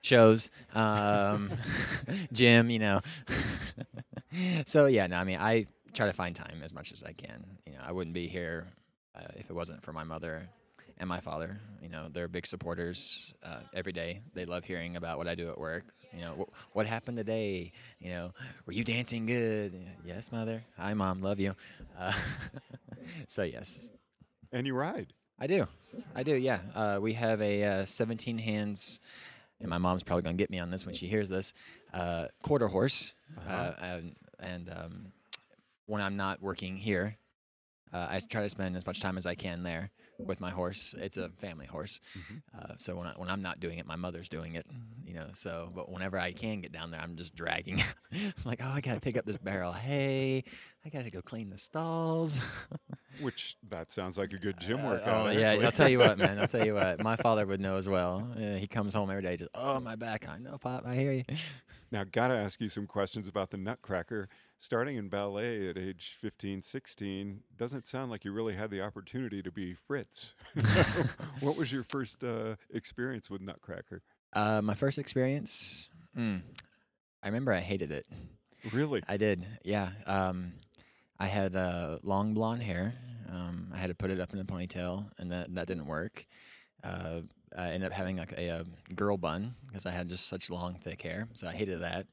shows, 0.00 0.50
um, 0.74 1.50
gym, 2.32 2.70
you 2.70 2.78
know. 2.78 3.00
so 4.66 4.86
yeah, 4.86 5.06
no, 5.06 5.16
I 5.16 5.24
mean, 5.24 5.38
I 5.38 5.66
try 5.92 6.06
to 6.06 6.12
find 6.12 6.34
time 6.36 6.60
as 6.62 6.72
much 6.72 6.92
as 6.92 7.02
I 7.02 7.12
can. 7.12 7.44
You 7.66 7.72
know, 7.72 7.80
I 7.82 7.92
wouldn't 7.92 8.14
be 8.14 8.28
here 8.28 8.68
uh, 9.16 9.32
if 9.36 9.50
it 9.50 9.52
wasn't 9.52 9.82
for 9.82 9.92
my 9.92 10.04
mother 10.04 10.48
and 11.02 11.08
my 11.08 11.20
father. 11.20 11.58
You 11.82 11.88
know, 11.88 12.06
they're 12.12 12.28
big 12.28 12.46
supporters 12.46 13.34
uh, 13.42 13.58
every 13.74 13.92
day. 13.92 14.20
They 14.34 14.44
love 14.44 14.64
hearing 14.64 14.94
about 14.96 15.18
what 15.18 15.26
I 15.26 15.34
do 15.34 15.48
at 15.48 15.58
work. 15.58 15.82
You 16.14 16.20
know, 16.20 16.32
wh- 16.48 16.76
what 16.76 16.86
happened 16.86 17.16
today? 17.16 17.72
You 17.98 18.10
know, 18.10 18.30
were 18.66 18.72
you 18.72 18.84
dancing 18.84 19.26
good? 19.26 19.74
Yes, 20.06 20.30
mother. 20.30 20.62
Hi, 20.78 20.94
mom. 20.94 21.20
Love 21.20 21.40
you. 21.40 21.56
Uh, 21.98 22.12
so 23.28 23.42
yes. 23.42 23.90
And 24.52 24.64
you 24.64 24.74
ride. 24.74 25.12
I 25.40 25.48
do. 25.48 25.66
I 26.14 26.22
do. 26.22 26.36
Yeah. 26.36 26.60
Uh, 26.72 26.98
we 27.02 27.12
have 27.14 27.40
a 27.42 27.64
uh, 27.64 27.84
17 27.84 28.38
hands, 28.38 29.00
and 29.58 29.68
my 29.68 29.78
mom's 29.78 30.04
probably 30.04 30.22
gonna 30.22 30.36
get 30.36 30.50
me 30.50 30.60
on 30.60 30.70
this 30.70 30.86
when 30.86 30.94
she 30.94 31.08
hears 31.08 31.28
this. 31.28 31.52
Uh, 31.92 32.26
quarter 32.44 32.68
horse, 32.68 33.14
Uh-huh. 33.38 33.72
and, 33.82 34.14
and 34.38 34.70
um, 34.70 35.12
when 35.86 36.00
I'm 36.00 36.16
not 36.16 36.40
working 36.40 36.76
here, 36.76 37.16
uh, 37.92 38.06
I 38.08 38.20
try 38.20 38.42
to 38.42 38.48
spend 38.48 38.76
as 38.76 38.86
much 38.86 39.00
time 39.00 39.16
as 39.16 39.26
I 39.26 39.34
can 39.34 39.64
there 39.64 39.90
with 40.18 40.40
my 40.40 40.50
horse. 40.50 40.94
It's 40.98 41.16
a 41.16 41.28
family 41.40 41.66
horse, 41.66 42.00
Mhm. 42.16 42.42
uh, 42.58 42.74
so 42.78 42.96
when 42.96 43.06
I, 43.06 43.12
when 43.16 43.28
I'm 43.28 43.42
not 43.42 43.60
doing 43.60 43.78
it, 43.78 43.86
my 43.86 43.96
mother's 43.96 44.28
doing 44.28 44.54
it. 44.54 44.66
You 45.04 45.14
know, 45.14 45.26
so 45.34 45.70
but 45.74 45.90
whenever 45.90 46.18
I 46.18 46.32
can 46.32 46.60
get 46.60 46.72
down 46.72 46.90
there, 46.90 47.00
I'm 47.00 47.16
just 47.16 47.34
dragging. 47.34 47.80
I'm 48.12 48.32
like, 48.44 48.60
oh, 48.62 48.68
I 48.70 48.80
gotta 48.80 49.00
pick 49.00 49.16
up 49.16 49.24
this 49.26 49.36
barrel 49.36 49.72
hay. 49.72 50.44
I 50.84 50.88
gotta 50.88 51.10
go 51.10 51.22
clean 51.22 51.50
the 51.50 51.58
stalls. 51.58 52.38
Which 53.20 53.56
that 53.68 53.92
sounds 53.92 54.16
like 54.18 54.32
a 54.32 54.38
good 54.38 54.58
gym 54.58 54.80
Uh, 54.80 54.90
workout. 54.90 55.26
oh 55.28 55.30
yeah. 55.30 55.52
I'll 55.62 55.72
tell 55.72 55.88
you 55.88 55.98
what, 55.98 56.18
man. 56.18 56.38
I'll 56.38 56.48
tell 56.48 56.64
you 56.64 56.74
what. 56.74 57.02
My 57.04 57.16
father 57.16 57.46
would 57.46 57.60
know 57.60 57.76
as 57.76 57.88
well. 57.88 58.26
Uh, 58.36 58.54
he 58.54 58.66
comes 58.66 58.94
home 58.94 59.10
every 59.10 59.22
day, 59.22 59.36
just 59.36 59.50
oh 59.54 59.80
my 59.80 59.96
back. 59.96 60.28
I 60.28 60.38
know, 60.38 60.56
pop. 60.58 60.84
I 60.86 60.94
hear 60.94 61.12
you. 61.12 61.24
Now, 61.90 62.04
got 62.04 62.28
to 62.28 62.34
ask 62.34 62.60
you 62.60 62.68
some 62.70 62.86
questions 62.86 63.28
about 63.28 63.50
the 63.50 63.58
Nutcracker. 63.58 64.28
Starting 64.60 64.96
in 64.96 65.08
ballet 65.08 65.68
at 65.68 65.76
age 65.76 66.16
15, 66.20 66.62
16, 66.62 67.40
doesn't 67.56 67.86
sound 67.88 68.10
like 68.10 68.24
you 68.24 68.32
really 68.32 68.54
had 68.54 68.70
the 68.70 68.80
opportunity 68.80 69.42
to 69.42 69.50
be 69.50 69.74
Fritz. 69.74 70.34
what 71.40 71.56
was 71.56 71.72
your 71.72 71.82
first 71.82 72.22
uh, 72.24 72.54
experience 72.72 73.28
with 73.28 73.40
Nutcracker? 73.42 74.02
Uh, 74.32 74.62
my 74.62 74.74
first 74.74 74.98
experience. 74.98 75.88
Mm, 76.16 76.42
I 77.22 77.26
remember 77.26 77.52
I 77.52 77.58
hated 77.60 77.90
it. 77.90 78.06
Really? 78.72 79.02
I 79.08 79.16
did. 79.16 79.44
Yeah. 79.64 79.90
Um, 80.06 80.52
I 81.22 81.26
had 81.26 81.54
uh, 81.54 81.98
long 82.02 82.34
blonde 82.34 82.64
hair. 82.64 82.94
Um, 83.32 83.68
I 83.72 83.78
had 83.78 83.86
to 83.86 83.94
put 83.94 84.10
it 84.10 84.18
up 84.18 84.32
in 84.32 84.40
a 84.40 84.44
ponytail, 84.44 85.06
and 85.18 85.30
that 85.30 85.54
that 85.54 85.68
didn't 85.68 85.86
work. 85.86 86.26
Uh, 86.82 87.20
I 87.56 87.68
ended 87.68 87.84
up 87.84 87.92
having 87.92 88.16
like 88.16 88.32
a, 88.32 88.48
a 88.48 88.64
girl 88.94 89.16
bun 89.16 89.54
because 89.68 89.86
I 89.86 89.92
had 89.92 90.08
just 90.08 90.26
such 90.26 90.50
long, 90.50 90.74
thick 90.82 91.00
hair. 91.00 91.28
So 91.34 91.46
I 91.46 91.52
hated 91.52 91.80
that. 91.80 92.06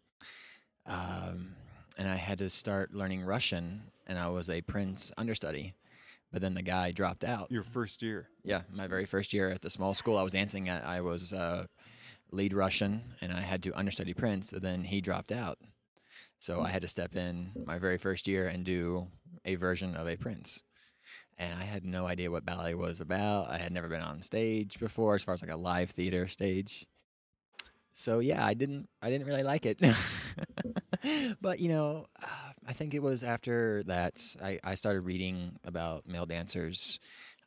Um, 0.86 1.56
and 1.98 2.08
I 2.08 2.16
had 2.16 2.38
to 2.38 2.52
start 2.52 2.94
learning 2.94 3.24
Russian, 3.24 3.82
and 4.06 4.20
I 4.20 4.30
was 4.30 4.48
a 4.48 4.62
Prince 4.62 5.12
understudy. 5.18 5.74
But 6.32 6.44
then 6.44 6.54
the 6.54 6.62
guy 6.62 6.92
dropped 6.92 7.24
out. 7.24 7.52
Your 7.52 7.64
first 7.64 8.04
year. 8.04 8.28
Yeah, 8.44 8.62
my 8.72 8.86
very 8.86 9.06
first 9.06 9.34
year 9.34 9.50
at 9.50 9.64
the 9.64 9.72
small 9.72 9.96
school 9.96 10.20
I 10.20 10.22
was 10.22 10.34
dancing 10.34 10.70
at, 10.70 10.86
I 10.86 11.02
was 11.02 11.34
uh, 11.34 11.66
lead 12.32 12.54
Russian, 12.54 13.02
and 13.22 13.34
I 13.34 13.42
had 13.42 13.64
to 13.64 13.74
understudy 13.74 14.14
Prince. 14.14 14.52
So 14.52 14.60
then 14.60 14.84
he 14.84 15.02
dropped 15.02 15.32
out, 15.32 15.58
so 16.40 16.62
I 16.62 16.70
had 16.70 16.82
to 16.82 16.88
step 16.88 17.16
in 17.16 17.52
my 17.66 17.78
very 17.78 17.98
first 17.98 18.28
year 18.28 18.48
and 18.48 18.64
do 18.64 19.08
a 19.46 19.56
version 19.56 19.96
of 19.96 20.08
a 20.08 20.16
Prince. 20.16 20.64
And 21.38 21.54
I 21.58 21.64
had 21.64 21.86
no 21.86 22.08
idea 22.08 22.32
what 22.32 22.46
ballet 22.46 22.74
was 22.74 23.02
about. 23.02 23.50
I 23.50 23.58
had 23.58 23.72
never 23.72 23.88
been 23.88 24.02
on 24.02 24.22
stage 24.22 24.80
before, 24.80 25.16
as 25.16 25.24
far 25.24 25.34
as 25.34 25.42
like 25.42 25.52
a 25.52 25.58
live 25.58 25.92
theater 25.92 26.28
stage. 26.28 26.86
So 27.94 28.20
yeah, 28.20 28.46
I 28.46 28.54
didn't, 28.54 28.88
I 29.02 29.10
didn't 29.10 29.28
really 29.28 29.44
like 29.44 29.66
it. 29.66 29.82
but 31.42 31.60
you 31.60 31.70
know, 31.70 32.08
I 32.68 32.74
think 32.74 32.94
it 32.94 33.02
was 33.02 33.24
after 33.24 33.84
that 33.84 34.22
I, 34.42 34.60
I 34.64 34.76
started 34.76 35.02
reading 35.02 35.58
about 35.66 36.08
male 36.08 36.26
dancers. 36.26 37.00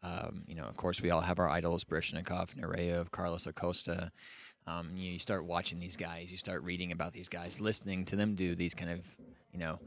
Um, 0.02 0.42
you 0.46 0.54
know, 0.54 0.64
of 0.64 0.76
course, 0.76 1.00
we 1.00 1.10
all 1.10 1.20
have 1.20 1.38
our 1.38 1.48
idols: 1.48 1.84
Baryshnikov, 1.84 2.54
Nureyev, 2.54 3.10
Carlos 3.10 3.46
Acosta. 3.46 4.10
Um, 4.66 4.90
you, 4.94 5.12
you 5.12 5.18
start 5.18 5.44
watching 5.44 5.80
these 5.80 5.96
guys, 5.96 6.30
you 6.30 6.38
start 6.38 6.62
reading 6.62 6.92
about 6.92 7.12
these 7.12 7.28
guys, 7.28 7.60
listening 7.60 8.04
to 8.06 8.16
them 8.16 8.36
do 8.36 8.54
these 8.54 8.74
kind 8.74 8.92
of, 8.92 9.00
you 9.52 9.58
know, 9.58 9.80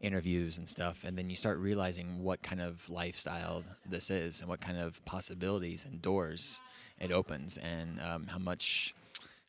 interviews 0.00 0.58
and 0.58 0.68
stuff, 0.68 1.04
and 1.04 1.18
then 1.18 1.28
you 1.28 1.34
start 1.34 1.58
realizing 1.58 2.22
what 2.22 2.40
kind 2.42 2.60
of 2.60 2.88
lifestyle 2.88 3.64
this 3.88 4.10
is 4.10 4.40
and 4.40 4.48
what 4.48 4.60
kind 4.60 4.78
of 4.78 5.04
possibilities 5.04 5.84
and 5.84 6.00
doors 6.00 6.60
it 7.00 7.10
opens, 7.10 7.56
and 7.58 8.00
um, 8.00 8.26
how 8.28 8.38
much 8.38 8.94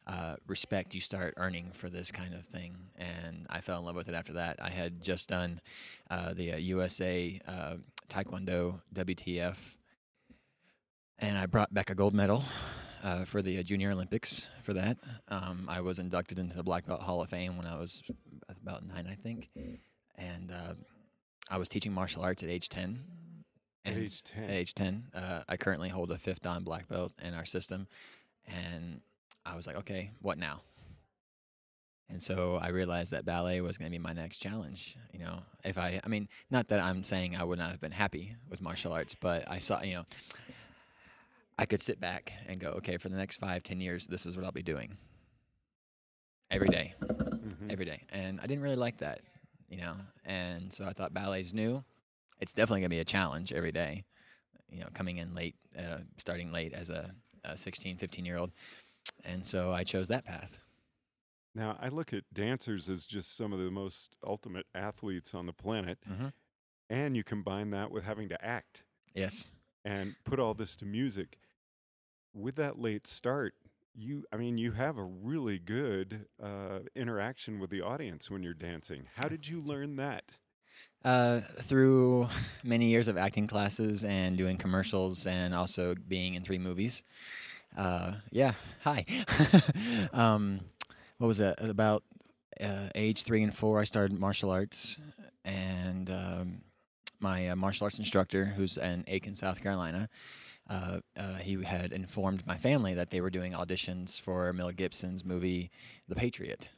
uh, 0.07 0.35
respect 0.47 0.95
you 0.95 1.01
start 1.01 1.33
earning 1.37 1.69
for 1.73 1.89
this 1.89 2.11
kind 2.11 2.33
of 2.33 2.45
thing. 2.45 2.75
And 2.97 3.45
I 3.49 3.61
fell 3.61 3.79
in 3.79 3.85
love 3.85 3.95
with 3.95 4.09
it 4.09 4.15
after 4.15 4.33
that. 4.33 4.57
I 4.61 4.69
had 4.69 5.01
just 5.01 5.29
done 5.29 5.61
uh, 6.09 6.33
the 6.33 6.53
uh, 6.53 6.57
USA 6.57 7.39
uh, 7.47 7.75
Taekwondo 8.09 8.81
WTF, 8.95 9.55
and 11.21 11.37
I 11.37 11.45
brought 11.45 11.73
back 11.73 11.89
a 11.89 11.95
gold 11.95 12.13
medal. 12.13 12.43
Uh, 13.03 13.25
for 13.25 13.41
the 13.41 13.57
uh, 13.57 13.63
Junior 13.63 13.89
Olympics, 13.89 14.47
for 14.61 14.73
that, 14.73 14.95
um, 15.29 15.65
I 15.67 15.81
was 15.81 15.97
inducted 15.97 16.37
into 16.37 16.55
the 16.55 16.61
Black 16.61 16.85
Belt 16.85 17.01
Hall 17.01 17.19
of 17.19 17.29
Fame 17.29 17.57
when 17.57 17.65
I 17.65 17.75
was 17.75 18.03
about 18.61 18.85
nine, 18.85 19.07
I 19.09 19.15
think, 19.15 19.49
and 20.19 20.51
uh, 20.51 20.75
I 21.49 21.57
was 21.57 21.67
teaching 21.67 21.91
martial 21.91 22.21
arts 22.21 22.43
at 22.43 22.49
age 22.49 22.69
ten. 22.69 22.99
At 23.85 23.97
age 23.97 24.23
10? 24.23 24.43
At 24.43 24.51
age 24.51 24.75
ten, 24.75 25.05
uh, 25.15 25.41
I 25.49 25.57
currently 25.57 25.89
hold 25.89 26.11
a 26.11 26.17
fifth 26.19 26.43
Dan 26.43 26.61
black 26.61 26.87
belt 26.87 27.11
in 27.23 27.33
our 27.33 27.45
system, 27.45 27.87
and 28.47 29.01
I 29.47 29.55
was 29.55 29.65
like, 29.65 29.77
okay, 29.77 30.11
what 30.21 30.37
now? 30.37 30.61
And 32.07 32.21
so 32.21 32.59
I 32.61 32.67
realized 32.67 33.11
that 33.13 33.25
ballet 33.25 33.61
was 33.61 33.79
going 33.79 33.89
to 33.89 33.97
be 33.97 34.03
my 34.03 34.13
next 34.13 34.39
challenge. 34.39 34.95
You 35.11 35.19
know, 35.19 35.39
if 35.63 35.79
I, 35.79 35.99
I 36.03 36.07
mean, 36.07 36.27
not 36.51 36.67
that 36.67 36.79
I'm 36.79 37.03
saying 37.03 37.35
I 37.35 37.43
would 37.43 37.57
not 37.57 37.71
have 37.71 37.81
been 37.81 37.91
happy 37.91 38.35
with 38.47 38.61
martial 38.61 38.91
arts, 38.91 39.15
but 39.15 39.49
I 39.49 39.57
saw, 39.57 39.81
you 39.81 39.95
know, 39.95 40.05
I 41.61 41.65
could 41.67 41.79
sit 41.79 41.99
back 42.01 42.33
and 42.47 42.59
go, 42.59 42.69
okay, 42.69 42.97
for 42.97 43.07
the 43.09 43.15
next 43.15 43.35
five, 43.37 43.61
ten 43.61 43.79
years, 43.79 44.07
this 44.07 44.25
is 44.25 44.35
what 44.35 44.43
I'll 44.47 44.51
be 44.51 44.63
doing 44.63 44.97
every 46.49 46.69
day, 46.69 46.95
Mhm. 46.99 47.71
every 47.71 47.85
day. 47.85 48.03
And 48.09 48.39
I 48.39 48.47
didn't 48.47 48.63
really 48.63 48.75
like 48.75 48.97
that, 48.97 49.21
you 49.69 49.77
know. 49.77 49.95
And 50.25 50.73
so 50.73 50.85
I 50.85 50.93
thought 50.93 51.13
ballet's 51.13 51.53
new. 51.53 51.83
It's 52.39 52.51
definitely 52.51 52.79
going 52.81 52.89
to 52.89 52.95
be 52.95 52.99
a 52.99 53.05
challenge 53.05 53.53
every 53.53 53.71
day, 53.71 54.03
you 54.71 54.79
know, 54.79 54.87
coming 54.95 55.17
in 55.17 55.35
late, 55.35 55.55
uh, 55.77 55.99
starting 56.17 56.51
late 56.51 56.73
as 56.73 56.89
a, 56.89 57.13
a 57.43 57.55
16, 57.55 57.95
15 57.97 58.25
year 58.25 58.37
old. 58.37 58.51
And 59.23 59.45
so 59.45 59.71
I 59.71 59.83
chose 59.83 60.07
that 60.07 60.25
path. 60.25 60.57
Now, 61.53 61.77
I 61.79 61.89
look 61.89 62.11
at 62.11 62.23
dancers 62.33 62.89
as 62.89 63.05
just 63.05 63.35
some 63.35 63.53
of 63.53 63.59
the 63.59 63.69
most 63.69 64.15
ultimate 64.23 64.65
athletes 64.73 65.35
on 65.35 65.45
the 65.45 65.53
planet. 65.53 65.99
Mhm. 66.09 66.33
And 66.89 67.15
you 67.15 67.23
combine 67.23 67.69
that 67.69 67.91
with 67.91 68.03
having 68.03 68.29
to 68.29 68.43
act 68.43 68.83
Yes. 69.13 69.47
and 69.85 70.15
put 70.23 70.39
all 70.39 70.55
this 70.55 70.75
to 70.77 70.85
music. 70.85 71.37
With 72.33 72.55
that 72.55 72.79
late 72.79 73.07
start, 73.07 73.55
you, 73.93 74.23
I 74.31 74.37
mean, 74.37 74.57
you 74.57 74.71
have 74.71 74.97
a 74.97 75.03
really 75.03 75.59
good 75.59 76.25
uh, 76.41 76.79
interaction 76.95 77.59
with 77.59 77.69
the 77.69 77.81
audience 77.81 78.31
when 78.31 78.41
you're 78.41 78.53
dancing. 78.53 79.03
How 79.15 79.27
did 79.27 79.47
you 79.47 79.61
learn 79.61 79.97
that? 79.97 80.23
Uh, 81.03 81.41
through 81.61 82.27
many 82.63 82.85
years 82.85 83.07
of 83.07 83.17
acting 83.17 83.47
classes 83.47 84.03
and 84.03 84.37
doing 84.37 84.57
commercials 84.57 85.27
and 85.27 85.53
also 85.53 85.95
being 86.07 86.35
in 86.35 86.43
three 86.43 86.57
movies. 86.57 87.03
Uh, 87.77 88.13
yeah, 88.31 88.53
hi. 88.83 89.05
um, 90.13 90.61
what 91.17 91.27
was 91.27 91.37
that? 91.39 91.61
About 91.61 92.03
uh, 92.61 92.89
age 92.95 93.23
three 93.23 93.43
and 93.43 93.55
four, 93.55 93.79
I 93.79 93.83
started 93.83 94.17
martial 94.17 94.51
arts, 94.51 94.97
and 95.45 96.09
um, 96.09 96.61
my 97.19 97.49
uh, 97.49 97.55
martial 97.55 97.85
arts 97.85 97.99
instructor, 97.99 98.45
who's 98.45 98.77
in 98.77 99.03
Aiken, 99.07 99.35
South 99.35 99.61
Carolina, 99.61 100.09
uh, 100.71 100.99
uh, 101.17 101.35
he 101.35 101.61
had 101.63 101.91
informed 101.93 102.45
my 102.47 102.57
family 102.57 102.93
that 102.95 103.11
they 103.11 103.21
were 103.21 103.29
doing 103.31 103.53
auditions 103.53 104.19
for 104.19 104.53
Mel 104.53 104.71
Gibson's 104.71 105.25
movie 105.25 105.71
The 106.07 106.15
Patriot 106.15 106.71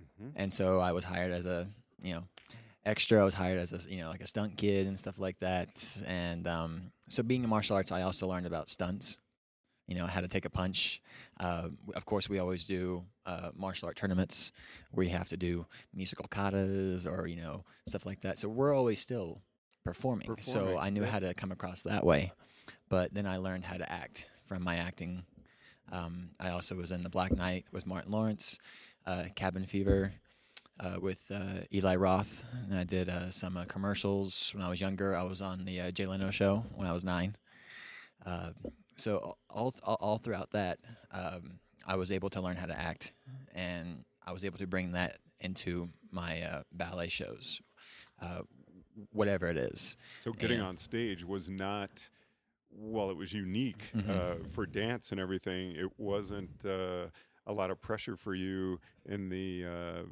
Mhm. 0.00 0.32
and 0.36 0.52
so 0.52 0.80
I 0.80 0.92
was 0.92 1.04
hired 1.04 1.32
as 1.32 1.46
a 1.46 1.68
you 2.02 2.14
know 2.14 2.24
extra. 2.84 3.20
I 3.20 3.24
was 3.24 3.34
hired 3.34 3.58
as 3.58 3.72
a 3.72 3.90
you 3.90 4.00
know 4.00 4.10
like 4.10 4.22
a 4.22 4.26
stunt 4.26 4.56
kid 4.56 4.86
and 4.86 4.98
stuff 4.98 5.18
like 5.18 5.38
that. 5.40 6.02
And 6.06 6.46
um, 6.46 6.92
so 7.08 7.22
being 7.22 7.44
in 7.44 7.50
martial 7.50 7.76
arts, 7.76 7.92
I 7.92 8.02
also 8.02 8.26
learned 8.28 8.46
about 8.46 8.70
stunts. 8.70 9.18
You 9.88 9.96
know 9.96 10.06
how 10.06 10.20
to 10.20 10.28
take 10.28 10.44
a 10.44 10.50
punch. 10.50 11.02
Uh, 11.40 11.68
of 11.94 12.06
course, 12.06 12.28
we 12.28 12.38
always 12.38 12.64
do 12.64 13.04
uh, 13.26 13.50
martial 13.56 13.86
art 13.88 13.96
tournaments 13.96 14.52
where 14.92 15.04
you 15.04 15.12
have 15.12 15.28
to 15.30 15.36
do 15.36 15.66
musical 15.94 16.26
katas 16.28 17.06
or 17.06 17.26
you 17.26 17.36
know 17.36 17.64
stuff 17.88 18.06
like 18.06 18.20
that. 18.22 18.38
So 18.38 18.48
we're 18.48 18.74
always 18.74 19.00
still 19.00 19.42
performing. 19.84 20.28
so 20.40 20.78
I 20.78 20.90
knew 20.90 21.02
yeah. 21.02 21.08
how 21.08 21.18
to 21.20 21.34
come 21.34 21.52
across 21.52 21.82
that 21.82 22.04
way. 22.04 22.32
but 22.88 23.12
then 23.14 23.26
I 23.26 23.36
learned 23.38 23.64
how 23.64 23.76
to 23.76 23.90
act 23.90 24.28
from 24.44 24.62
my 24.62 24.76
acting. 24.76 25.22
Um, 25.92 26.30
I 26.38 26.50
also 26.50 26.74
was 26.76 26.92
in 26.92 27.02
The 27.02 27.08
Black 27.08 27.32
Knight 27.32 27.66
with 27.72 27.86
Martin 27.86 28.12
Lawrence, 28.12 28.58
uh, 29.06 29.24
Cabin 29.34 29.64
Fever 29.64 30.12
uh, 30.80 30.96
with 31.00 31.22
uh, 31.30 31.60
Eli 31.72 31.96
Roth, 31.96 32.44
and 32.68 32.78
I 32.78 32.84
did 32.84 33.08
uh, 33.08 33.30
some 33.30 33.56
uh, 33.56 33.64
commercials 33.66 34.52
when 34.54 34.64
I 34.64 34.68
was 34.68 34.80
younger. 34.80 35.14
I 35.14 35.22
was 35.22 35.42
on 35.42 35.64
the 35.64 35.80
uh, 35.80 35.90
Jay 35.90 36.06
Leno 36.06 36.30
show 36.30 36.64
when 36.74 36.86
I 36.86 36.92
was 36.92 37.04
nine. 37.04 37.36
Uh, 38.24 38.50
so 38.96 39.36
all, 39.50 39.74
all 39.82 39.96
all 40.00 40.18
throughout 40.18 40.50
that, 40.52 40.78
um, 41.12 41.58
I 41.86 41.96
was 41.96 42.12
able 42.12 42.30
to 42.30 42.40
learn 42.40 42.56
how 42.56 42.66
to 42.66 42.78
act, 42.78 43.14
and 43.54 44.04
I 44.26 44.32
was 44.32 44.44
able 44.44 44.58
to 44.58 44.66
bring 44.66 44.92
that 44.92 45.18
into 45.40 45.88
my 46.10 46.42
uh, 46.42 46.62
ballet 46.72 47.08
shows, 47.08 47.60
uh, 48.22 48.40
whatever 49.12 49.46
it 49.48 49.56
is. 49.56 49.96
So 50.20 50.32
getting 50.32 50.58
And- 50.60 50.68
on 50.68 50.76
stage 50.76 51.24
was 51.24 51.48
not, 51.50 52.08
well, 52.70 53.10
it 53.10 53.16
was 53.16 53.32
unique 53.32 53.90
Mhm. 53.94 54.08
uh, 54.08 54.44
for 54.50 54.66
dance 54.66 55.12
and 55.12 55.20
everything. 55.20 55.72
It 55.76 55.98
wasn't 55.98 56.64
uh, 56.64 57.06
a 57.46 57.52
lot 57.52 57.70
of 57.70 57.80
pressure 57.80 58.16
for 58.16 58.34
you 58.34 58.80
in 59.06 59.28
the 59.28 59.64
uh, 59.66 60.02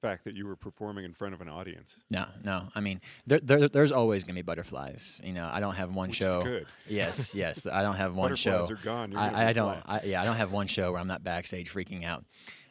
fact 0.00 0.24
that 0.24 0.34
you 0.36 0.46
were 0.46 0.56
performing 0.56 1.04
in 1.04 1.12
front 1.12 1.34
of 1.34 1.40
an 1.40 1.48
audience. 1.48 1.98
No, 2.10 2.26
no. 2.44 2.68
I 2.74 2.80
mean, 2.80 3.00
there, 3.26 3.40
there 3.40 3.66
there's 3.68 3.92
always 3.92 4.24
gonna 4.24 4.34
be 4.34 4.42
butterflies. 4.42 5.20
You 5.24 5.32
know, 5.32 5.48
I 5.50 5.58
don't 5.60 5.74
have 5.74 5.94
one 5.94 6.08
Which 6.10 6.18
show. 6.18 6.60
Yes, 6.86 7.34
yes. 7.34 7.66
I 7.66 7.82
don't 7.82 7.96
have 7.96 8.14
one 8.14 8.30
Butterflies 8.30 8.68
show. 8.68 8.74
are 8.74 8.76
gone. 8.84 9.10
You're 9.12 9.20
I, 9.20 9.48
I 9.48 9.52
don't. 9.52 9.76
I, 9.86 10.02
yeah, 10.04 10.22
I 10.22 10.24
don't 10.24 10.36
have 10.36 10.52
one 10.52 10.66
show 10.66 10.92
where 10.92 11.00
I'm 11.00 11.08
not 11.08 11.24
backstage 11.24 11.72
freaking 11.72 12.04
out. 12.04 12.24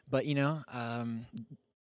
But 0.10 0.26
you 0.28 0.36
know, 0.36 0.62
um, 0.72 1.26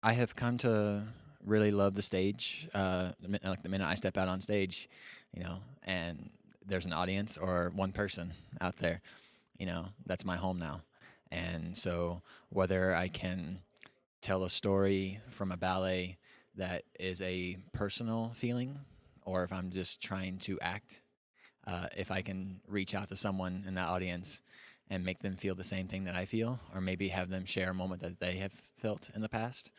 I 0.03 0.13
have 0.13 0.35
come 0.35 0.57
to 0.59 1.03
really 1.45 1.71
love 1.71 1.93
the 1.93 2.01
stage. 2.01 2.67
Uh, 2.73 3.11
like 3.43 3.63
the 3.63 3.69
minute 3.69 3.87
I 3.87 3.95
step 3.95 4.17
out 4.17 4.27
on 4.27 4.41
stage, 4.41 4.89
you 5.33 5.43
know, 5.43 5.59
and 5.83 6.29
there's 6.65 6.85
an 6.85 6.93
audience 6.93 7.37
or 7.37 7.71
one 7.75 7.91
person 7.91 8.33
out 8.59 8.77
there, 8.77 9.01
you 9.57 9.65
know, 9.65 9.85
that's 10.05 10.25
my 10.25 10.35
home 10.35 10.59
now. 10.59 10.81
And 11.31 11.75
so 11.75 12.21
whether 12.49 12.93
I 12.93 13.07
can 13.07 13.59
tell 14.21 14.43
a 14.43 14.49
story 14.49 15.19
from 15.29 15.51
a 15.51 15.57
ballet 15.57 16.17
that 16.55 16.83
is 16.99 17.21
a 17.21 17.57
personal 17.73 18.31
feeling, 18.35 18.77
or 19.25 19.43
if 19.43 19.53
I'm 19.53 19.69
just 19.69 20.01
trying 20.01 20.37
to 20.39 20.59
act, 20.61 21.01
uh, 21.65 21.87
if 21.97 22.11
I 22.11 22.21
can 22.21 22.59
reach 22.67 22.93
out 22.93 23.07
to 23.09 23.15
someone 23.15 23.63
in 23.67 23.75
that 23.75 23.87
audience 23.87 24.41
and 24.89 25.05
make 25.05 25.21
them 25.21 25.37
feel 25.37 25.55
the 25.55 25.63
same 25.63 25.87
thing 25.87 26.03
that 26.03 26.15
I 26.15 26.25
feel, 26.25 26.59
or 26.75 26.81
maybe 26.81 27.07
have 27.07 27.29
them 27.29 27.45
share 27.45 27.71
a 27.71 27.73
moment 27.73 28.01
that 28.01 28.19
they 28.19 28.33
have 28.33 28.53
felt 28.77 29.09
in 29.15 29.21
the 29.21 29.29
past, 29.29 29.71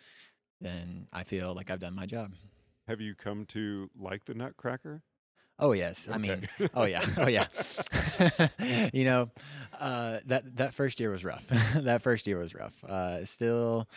then 0.62 1.08
I 1.12 1.24
feel 1.24 1.54
like 1.54 1.70
I've 1.70 1.80
done 1.80 1.94
my 1.94 2.06
job. 2.06 2.32
Have 2.88 3.00
you 3.00 3.14
come 3.14 3.46
to 3.46 3.90
like 3.98 4.24
the 4.24 4.34
Nutcracker? 4.34 5.02
Oh 5.58 5.72
yes, 5.72 6.08
I 6.10 6.18
mean, 6.18 6.48
oh 6.74 6.84
yeah, 6.84 7.04
oh 7.18 7.28
yeah. 7.28 7.46
you 8.92 9.04
know, 9.04 9.30
uh, 9.78 10.18
that 10.26 10.56
that 10.56 10.74
first 10.74 10.98
year 10.98 11.10
was 11.10 11.24
rough. 11.24 11.46
that 11.76 12.02
first 12.02 12.26
year 12.26 12.38
was 12.38 12.54
rough. 12.54 12.82
Uh, 12.84 13.24
still, 13.24 13.88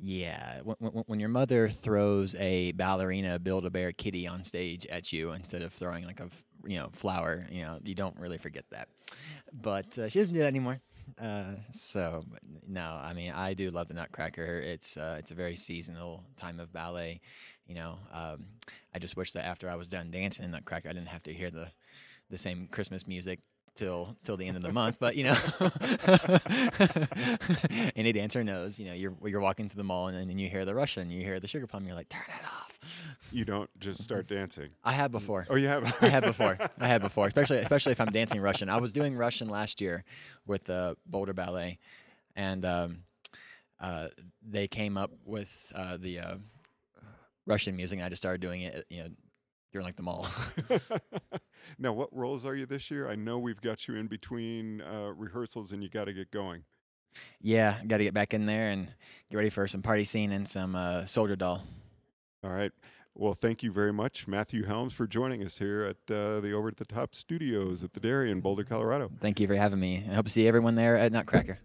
yeah. 0.00 0.60
When, 0.62 0.76
when, 0.78 1.04
when 1.06 1.20
your 1.20 1.30
mother 1.30 1.68
throws 1.68 2.34
a 2.36 2.72
ballerina 2.72 3.38
Build 3.38 3.66
a 3.66 3.70
Bear 3.70 3.92
kitty 3.92 4.28
on 4.28 4.44
stage 4.44 4.86
at 4.86 5.12
you 5.12 5.32
instead 5.32 5.62
of 5.62 5.72
throwing 5.72 6.04
like 6.04 6.20
a 6.20 6.24
f- 6.24 6.44
you 6.64 6.76
know 6.76 6.90
flower, 6.92 7.46
you 7.50 7.62
know, 7.62 7.78
you 7.84 7.94
don't 7.94 8.18
really 8.18 8.38
forget 8.38 8.64
that. 8.70 8.88
But 9.52 9.98
uh, 9.98 10.08
she 10.08 10.18
doesn't 10.20 10.34
do 10.34 10.40
that 10.40 10.46
anymore. 10.46 10.80
Uh, 11.20 11.54
so 11.72 12.24
no, 12.66 12.98
I 13.02 13.12
mean, 13.14 13.32
I 13.32 13.54
do 13.54 13.70
love 13.70 13.88
the 13.88 13.94
Nutcracker. 13.94 14.58
It's 14.60 14.96
uh, 14.96 15.16
it's 15.18 15.30
a 15.30 15.34
very 15.34 15.56
seasonal 15.56 16.24
time 16.36 16.58
of 16.60 16.72
ballet. 16.72 17.20
You 17.66 17.74
know, 17.76 17.98
um, 18.12 18.46
I 18.94 18.98
just 18.98 19.16
wish 19.16 19.32
that 19.32 19.44
after 19.44 19.68
I 19.70 19.76
was 19.76 19.88
done 19.88 20.10
dancing 20.10 20.44
in 20.44 20.50
Nutcracker, 20.50 20.88
I 20.88 20.92
didn't 20.92 21.08
have 21.08 21.22
to 21.24 21.32
hear 21.32 21.50
the 21.50 21.70
the 22.30 22.38
same 22.38 22.68
Christmas 22.68 23.06
music 23.06 23.40
till 23.74 24.16
till 24.24 24.36
the 24.36 24.46
end 24.46 24.56
of 24.56 24.62
the 24.62 24.72
month. 24.72 24.98
But 25.00 25.16
you 25.16 25.24
know, 25.24 25.36
any 27.96 28.12
dancer 28.12 28.44
knows. 28.44 28.78
You 28.78 28.86
know, 28.86 28.94
you're 28.94 29.14
you're 29.24 29.40
walking 29.40 29.68
through 29.68 29.78
the 29.78 29.84
mall 29.84 30.08
and 30.08 30.28
then 30.28 30.38
you 30.38 30.48
hear 30.48 30.64
the 30.64 30.74
Russian, 30.74 31.10
you 31.10 31.22
hear 31.22 31.40
the 31.40 31.48
Sugar 31.48 31.66
Plum, 31.66 31.84
you're 31.86 31.94
like, 31.94 32.08
turn 32.08 32.22
it 32.28 32.44
off. 32.44 32.78
You 33.32 33.44
don't 33.44 33.70
just 33.80 34.02
start 34.02 34.28
dancing. 34.28 34.70
I 34.84 34.92
have 34.92 35.10
before. 35.10 35.46
Oh, 35.48 35.56
you 35.56 35.68
have. 35.68 35.96
I 36.02 36.08
had 36.08 36.24
before. 36.24 36.58
I 36.78 36.86
had 36.86 37.02
before, 37.02 37.26
especially 37.26 37.58
especially 37.58 37.92
if 37.92 38.00
I'm 38.00 38.12
dancing 38.12 38.40
Russian. 38.40 38.68
I 38.68 38.78
was 38.78 38.92
doing 38.92 39.16
Russian 39.16 39.48
last 39.48 39.80
year 39.80 40.04
with 40.46 40.64
the 40.64 40.96
Boulder 41.06 41.32
Ballet, 41.32 41.78
and 42.36 42.64
um, 42.64 42.98
uh, 43.80 44.08
they 44.46 44.68
came 44.68 44.96
up 44.96 45.10
with 45.24 45.72
uh, 45.74 45.96
the 45.96 46.18
uh, 46.20 46.34
Russian 47.46 47.76
music. 47.76 47.98
And 47.98 48.06
I 48.06 48.08
just 48.08 48.22
started 48.22 48.40
doing 48.40 48.62
it, 48.62 48.84
you 48.88 49.02
know, 49.02 49.08
during 49.72 49.84
like 49.84 49.96
the 49.96 50.02
mall. 50.02 50.26
now, 51.78 51.92
what 51.92 52.14
roles 52.14 52.44
are 52.46 52.54
you 52.54 52.66
this 52.66 52.90
year? 52.90 53.08
I 53.08 53.14
know 53.14 53.38
we've 53.38 53.60
got 53.60 53.88
you 53.88 53.96
in 53.96 54.06
between 54.06 54.80
uh, 54.80 55.12
rehearsals, 55.16 55.72
and 55.72 55.82
you 55.82 55.88
got 55.88 56.04
to 56.04 56.12
get 56.12 56.30
going. 56.30 56.64
yeah, 57.40 57.78
got 57.86 57.98
to 57.98 58.04
get 58.04 58.14
back 58.14 58.34
in 58.34 58.46
there 58.46 58.70
and 58.70 58.94
get 59.30 59.36
ready 59.36 59.50
for 59.50 59.66
some 59.68 59.82
party 59.82 60.04
scene 60.04 60.32
and 60.32 60.46
some 60.46 60.74
uh, 60.74 61.04
Soldier 61.06 61.36
Doll. 61.36 61.62
All 62.42 62.50
right. 62.50 62.72
Well, 63.16 63.34
thank 63.34 63.62
you 63.62 63.70
very 63.70 63.92
much, 63.92 64.26
Matthew 64.26 64.64
Helms, 64.64 64.92
for 64.92 65.06
joining 65.06 65.44
us 65.44 65.58
here 65.58 65.82
at 65.84 66.14
uh, 66.14 66.40
the 66.40 66.52
Over 66.52 66.68
at 66.68 66.76
the 66.76 66.84
Top 66.84 67.14
studios 67.14 67.84
at 67.84 67.92
the 67.92 68.00
Dairy 68.00 68.32
in 68.32 68.40
Boulder, 68.40 68.64
Colorado. 68.64 69.08
Thank 69.20 69.38
you 69.38 69.46
for 69.46 69.54
having 69.54 69.78
me. 69.78 70.04
I 70.10 70.14
hope 70.14 70.26
to 70.26 70.32
see 70.32 70.48
everyone 70.48 70.74
there 70.74 70.96
at 70.96 71.12
Nutcracker. 71.12 71.60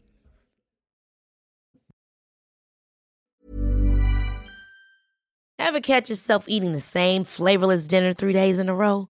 Ever 5.58 5.82
catch 5.82 6.10
yourself 6.10 6.46
eating 6.48 6.72
the 6.72 6.80
same 6.80 7.24
flavorless 7.24 7.86
dinner 7.86 8.14
three 8.14 8.34
days 8.34 8.60
in 8.60 8.70
a 8.70 8.76
row? 8.76 9.10